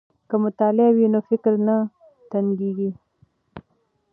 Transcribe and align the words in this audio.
که 0.29 0.35
مطالعه 0.43 0.89
وي 0.95 1.05
نو 1.13 1.19
فکر 1.29 1.53
نه 1.67 1.75
تنګیږي. 2.31 2.91